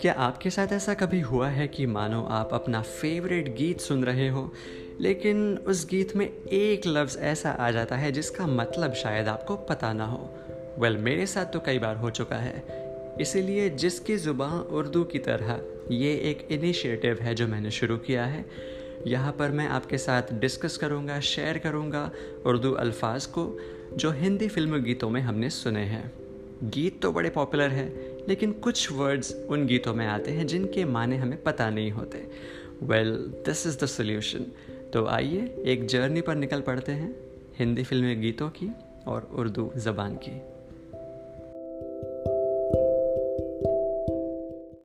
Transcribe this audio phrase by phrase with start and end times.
[0.00, 4.28] क्या आपके साथ ऐसा कभी हुआ है कि मानो आप अपना फेवरेट गीत सुन रहे
[4.28, 4.52] हो
[5.00, 9.92] लेकिन उस गीत में एक लफ्ज़ ऐसा आ जाता है जिसका मतलब शायद आपको पता
[9.92, 10.34] ना हो?
[10.78, 12.64] वेल well, मेरे साथ तो कई बार हो चुका है।
[13.20, 15.60] इसीलिए जिसकी ज़ुबान उर्दू की तरह
[15.94, 18.44] ये एक इनिशिएटिव है जो मैंने शुरू किया है।
[19.06, 22.10] यहाँ पर मैं आपके साथ डिस्कस करूँगा शेयर करूँगा
[22.46, 23.58] उर्दू अल्फाज को
[23.94, 26.12] जो हिंदी फ़िल्म गीतों में हमने सुने हैं।
[26.64, 31.16] गीत तो बड़े पॉपुलर हैं लेकिन कुछ वर्ड्स उन गीतों में आते हैं जिनके माने
[31.16, 32.26] हमें पता नहीं होते।
[32.82, 33.14] Well
[33.46, 34.46] this is the solution
[34.92, 37.14] तो आइए एक जर्नी पर निकल पड़ते हैं,
[37.58, 38.70] हिंदी फिल्मी गीतों की
[39.06, 40.40] और उर्दू ज़बान की।